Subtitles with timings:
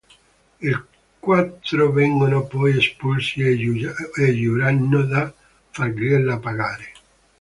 [0.59, 0.79] I
[1.19, 5.31] quattro vengono poi espulsi e giurano di
[5.69, 6.85] fargliela pagare.